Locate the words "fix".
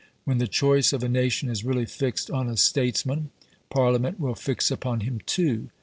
4.33-4.71